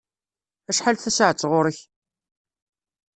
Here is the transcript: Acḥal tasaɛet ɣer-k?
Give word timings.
Acḥal 0.69 0.97
tasaɛet 0.97 1.43
ɣer-k? 1.51 1.79